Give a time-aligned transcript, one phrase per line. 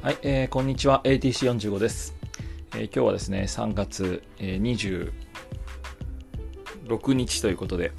[0.00, 1.00] はい、えー、こんにちは。
[1.02, 2.14] ATC45 です、
[2.76, 5.12] えー、今日はですね3月、えー、
[6.86, 7.90] 26日ということで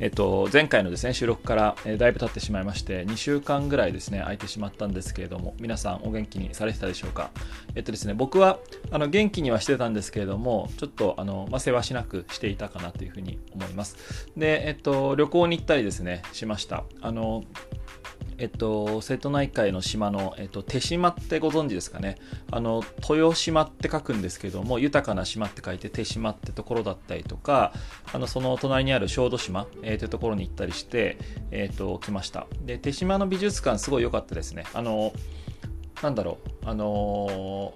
[0.00, 7.30] えっと、前回のですね収録から、えー、だいぶ経ってしまいまして2週間ぐらいですね空いてしまったんですけれども皆さんお元気にされてたでしょうか？
[7.76, 8.58] えっとですね僕は
[8.90, 14.26] あの元気にはしてたんですけれどもちょっとあの、まあ、世話しなくしていたかなというふうに思います。
[14.36, 16.82] でえっと旅行に行ったりですねしました。
[17.00, 17.44] あの
[18.38, 22.16] えっと、瀬戸内海の島の、えっと、手島ってご存知ですかね。
[22.50, 27.72] あの豊島って書くんですけども豊かな島って書いて手島ってところだったりとか
[28.12, 31.18] あのその隣にある小豆島、えー、というところに行ったりして、
[31.50, 32.46] えー、と来ました。
[32.64, 34.64] で手島の美術館すごい良かったですね。
[34.74, 35.12] あの
[36.02, 36.68] なんだろう。
[36.68, 37.74] あの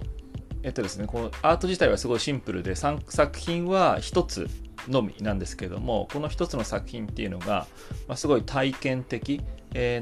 [0.63, 4.49] えっとですねこのアート自体はすごいシンプルで3作品は1つ
[4.89, 7.67] のみなんですけどもこの1つの作品っていうのが、
[8.07, 9.41] まあ、すごい体験的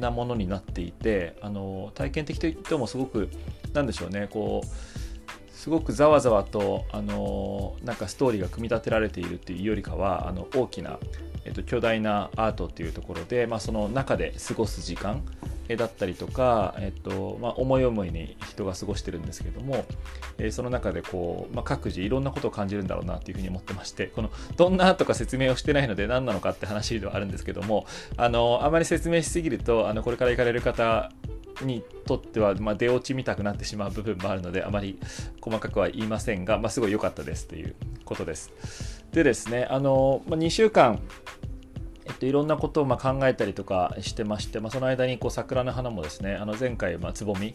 [0.00, 3.29] なものになっていてあの体験的といってもすごく
[3.73, 4.66] なんでしょうねこう
[5.57, 10.98] すごくざわざわとあのなんかストーリーが組み立てられているっていうよりかはあの大きな、
[11.45, 15.24] えっと、巨大なアートっていうところで、まあ、その中で過ごす時間
[15.74, 19.84] だったりとか、えっとまあ、思い思いに人が過ごしてるんですけども、
[20.38, 27.86] え、その中でこう、まあ、各自いろんなことを感じるんだろうなというふうに思ってましてこのどんなとか説明をしてないので何なのかって話ではあるんですけども
[28.16, 31.10] あのあまり説明しすぎるとあのこれから行かれる方
[31.62, 34.98] にとっては、まあ、出落ち見たくなってしまう部分もあるのであまり
[35.40, 38.52] 細かくは言いませんが、まあ、すごい良かったですということです。
[39.12, 41.01] でですねあの、まあ、2週間
[42.16, 47.54] と、いろんなことをま考えたりとかしてまして、まあ、その間にこう桜の花もですねあの前回まつぼみ、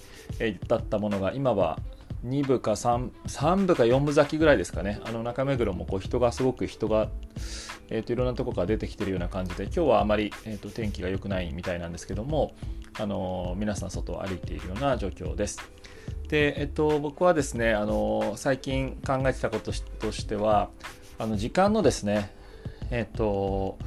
[0.67, 1.79] だったものが今は
[2.25, 7.09] 2部か 3, 3部か4部咲きぐらいですかねあの中目黒もこう人がすごく人が、
[7.89, 12.53] えー、といろんなとこから出てきているような感じで今日はあまり、えー、と天気が良くないみたいなんですけども、
[12.99, 15.59] あのー、皆さん外を歩いているような状況です。
[16.27, 20.69] で、えっと、僕はですね、あの最近考えてたこととしては
[21.17, 22.33] あの時間のですね
[22.89, 23.77] えっと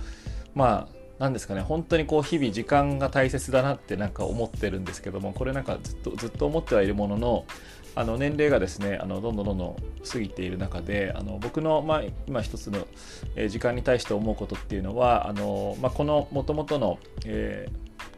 [0.54, 7.44] まあ何ですかね本当にこう日々時間が大切だなってなんか思ってるんですけどもこれなんかずっとずっと思ってはいるものの
[7.96, 9.76] あの年齢がですねあのどんどんどんどん
[10.10, 12.86] 過ぎている中であの僕の、まあ、今一つの、
[13.48, 17.68] 時間に対して思うことっていうのはあの、まあ、このもともとの、え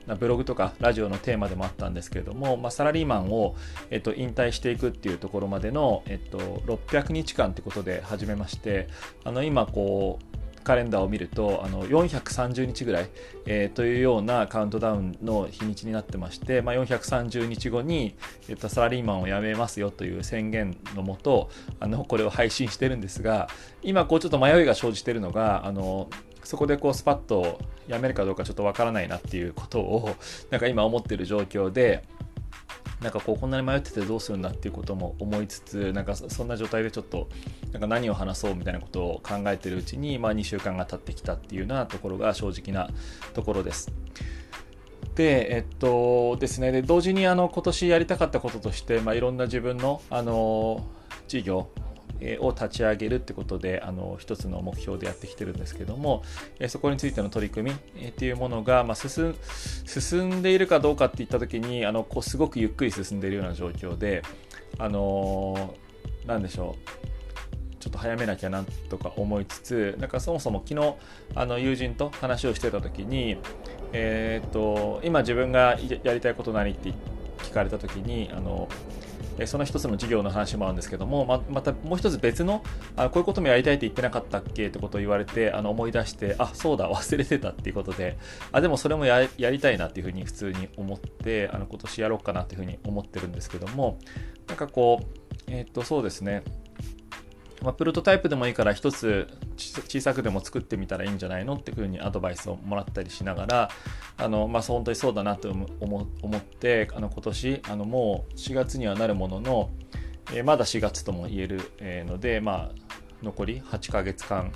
[0.06, 3.54] ー、ブログとかラジオのテーマでもあったんですけれども、まあ、サラリーマンを、
[3.90, 8.88] えっと、引退していくっていうところまでの、えっと、600日間ってことで始めまして
[9.24, 13.08] あの今こうカレンダーを見るとあの430日ぐらい、
[13.46, 18.16] えー、というようなカウントダウンの日にちになってまして、まあ、430日後に、
[18.48, 23.48] えっと、サラリーマンを辞めますよという宣言のもとあのこれを配信してるんですが
[23.84, 26.10] 今こうちょっと迷いが生じてるのがあの
[26.42, 30.16] そこでこうスパッと辞めるかどうかちょっとわからないなっていうことを
[30.50, 32.02] なんか今思ってる状況で
[33.00, 37.28] なんかこうこんなに迷っててどうするんだっていうことも思いつつなんかそんな状態でちょっと
[37.72, 42.90] なんか何を話そうみたいなことを考えてるうちに、まあ、2週間が経ってきたっていうようなところが正直な
[43.34, 43.92] ところです。
[45.14, 50.86] で、えっとですね、で同時にあの今年やりたかったこととして、まあ、いろんな自分のあの
[51.28, 51.68] 事業
[52.40, 56.22] を立ち上げるってことであの一つの目標でやってきてるんですけども
[56.68, 59.34] そこについての取り組みっていうものが、まあ、進
[60.30, 64.22] んでいるかどうかっていった時にあのこうすごくゆっくり進んでいるような状況で
[64.78, 65.74] あの
[66.26, 67.06] 何でしょう
[67.86, 70.94] ちょっと早めなきゃなとか思いつつなんかそもそも昨日
[71.36, 73.36] あの友人と話をしてた時に、
[73.92, 76.92] えー、っと今自分がやりたいこと何って
[77.38, 78.68] 聞かれた時にあの
[79.38, 82.62] えその一つの事業の話もあるんですけどもままたもう一つ別の
[82.96, 88.18] あこういうこともやりたいって言ってなかったっけってことを言われてあの思い出してあそうだ忘れてたっていうことで
[88.52, 93.98] あでもそれもやりたいなっていうふうに普通に思ってあの今年やろうかなっていうふうに思ってるんですけども
[94.48, 96.42] なんかこうえっ、とそうですね。
[97.62, 103.70] まあ、プロトタイプでもいいから一つ小さくでも作ってみたらいいんじゃないのっていうふうにアドバイスをもらったりしながら
[104.16, 106.00] あの、まあ、本当にそうだなと思
[106.36, 109.70] ってあの今年あのもう4月にはなるものの、
[110.32, 111.60] えー、まだ4月とも言える、
[112.06, 114.52] ので、まあ、残り8ヶ月間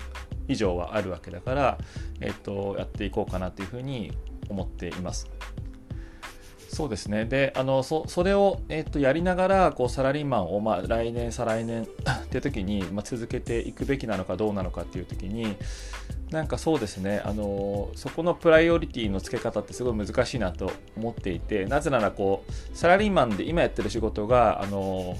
[0.48, 1.78] 以上はあるわけだから、
[2.20, 4.12] えー、とやっていこうかなというふうに
[4.48, 5.30] 思っています。
[6.68, 11.86] そうですねであのそれを、えーと、やりながらこうサラリーマンを、まあ、来年再来年っ
[12.28, 15.56] ていう時に、まあ、続けていくべきなのかどうなのかっていう時に
[16.30, 25.16] なんかそうですねあのそこのプライオリティの付け方ってすごい難しいなと思っていてなぜならこうサラリーマンで今やってる仕事があの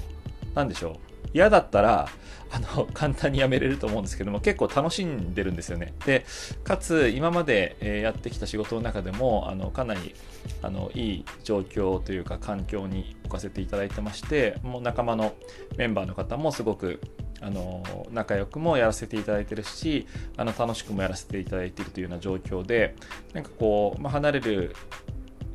[0.55, 2.09] 何でしょう嫌だったら、
[2.51, 5.93] あの、簡単にやめれると思うんですけども、結構楽しんでるんですよね。
[6.05, 6.25] で、
[6.63, 10.13] かつ、今まで、えやってきた仕事の中でも、あの、かなり、
[10.61, 15.33] あの、いい状況というか、環境に置かせていただいてまして、もう仲間の
[15.77, 16.99] メンバーの方もすごく、
[17.41, 20.07] あの仲良くもやらせていただいてるし
[20.37, 22.95] あの楽しくもやらせていただいているというような状況で
[23.33, 24.75] なんかこう、まあ、離れる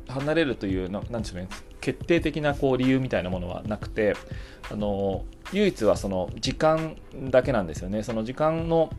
[0.07, 1.49] 離れるという何でしょうね
[1.79, 4.15] 決定的なこう理由みたいなものはなくて
[4.69, 5.23] あの
[5.53, 6.97] 唯一はその時間
[7.29, 8.03] だけなんですよね。
[8.03, 8.89] その時間の、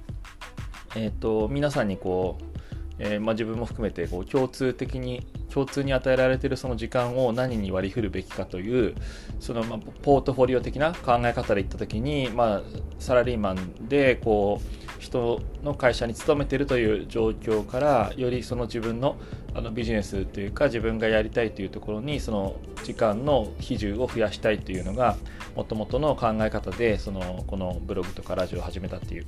[0.96, 2.57] えーと、皆さんにこう、
[2.98, 8.94] えー、まあ、自分も含めてこう共通的に共通に与えられているその時間を何に割り振るべきかという
[9.40, 12.62] そのまあポートフォリオ的な考え方でいった時に、まあ、
[12.98, 19.16] サラリーマンでこう人の会社に勤めているという状況からよりその自分の
[19.54, 25.16] あのビジネスというか自分がやりたいというところにその時間の比重を増やしたいというのが
[25.56, 29.26] もともとの考え方でそのこのブログとかラジオを始めたっていう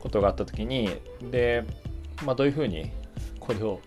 [0.00, 0.90] ことがあった時に
[1.30, 1.64] で、
[2.24, 2.90] まあ、どういうふうに
[3.40, 3.80] これを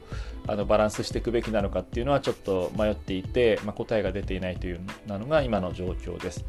[0.47, 6.43] あのバランスしていくべきなのかっていうのはちょっと迷っていて、まあ、答えが出ていないというなのが今の状況です。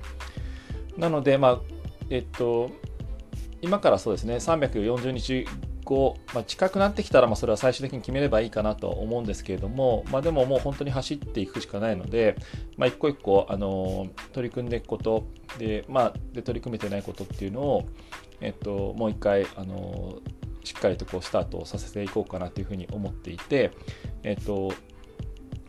[0.97, 1.61] なので、まあ
[2.11, 2.71] えっと、
[3.63, 5.47] 今からそうですね340日
[5.85, 12.37] 後、まあ、近くなってきたらまあそれは最終的に決めればいいかなと思うんですけれども、まあ、でももう本当に走っていくしかないので、
[12.77, 15.27] まあ、一個一個、あの取り組んでいくこと
[15.59, 17.89] で,、まあ、で取り組めてないことっていうのを、
[18.41, 20.19] えっと、もう一回、あの
[20.65, 23.71] しっかりとこうスタートさせていこうかなというふうに思っていて、
[24.23, 24.73] えっと、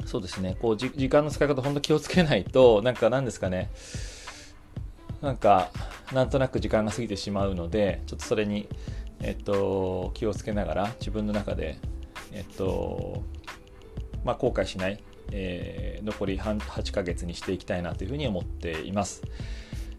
[0.06, 3.72] そうですね、こう時間の使い方、本当気をつけないと、 なんか何ですかね、
[5.22, 5.72] なんか、
[6.14, 8.70] なんとなく時間が過ぎてしまうので、ちょっとそれに、
[9.20, 11.78] えっと、気をつけながら、自分の中で、
[12.32, 13.24] えっと、
[14.24, 19.24] まあ、後悔しない、えー、残り8ヶ月にしていきたいなというふうに思っています。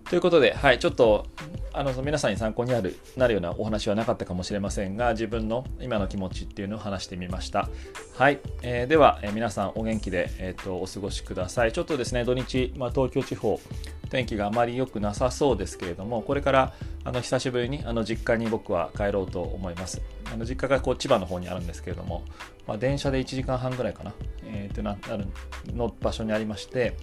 [0.09, 1.27] ということで、はい、ちょっと
[1.73, 7.69] あの皆さんに参考になるなるようなお話はなかったかもしれませんが自分の今の気持ちっていうのを話してみました。
[8.15, 11.73] はい、えー、では、えー、皆さんお元気で、えーと、お過ごしください。
[11.73, 13.61] ちょっとですね土日、まあ、東京地方
[14.09, 16.73] 天気があまり良くなさそうですけれどもこれから
[17.05, 20.01] あの久しぶりにあの実家に僕は帰ろうと思います。
[20.33, 22.23] あの実家がこう千葉の方にあるんですけれども、
[22.67, 24.15] まあ、電車で1時間半ぐらいかな、
[24.45, 25.27] えー、とななる
[25.75, 26.97] の場所にありまして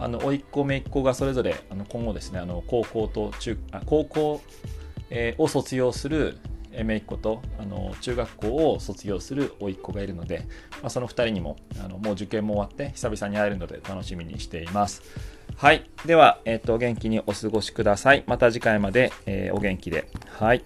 [0.00, 4.40] あの甥っ子姪っ子がそれぞれあの今後ですねあの高校と中あ高校、
[5.10, 6.38] えー、を卒業する
[6.72, 10.46] 姪っ子とあの中学校を卒業する甥っ子がいるので、
[10.82, 15.02] まあ、その2人にもあのもう受験も終わって久々に会えるので楽しみにしています。
[15.56, 15.90] はい。
[16.06, 18.24] では、えっ、ー、と、元気にお過ごしください。
[18.26, 20.08] また次回まで、えー、お元気で。
[20.26, 20.64] はい。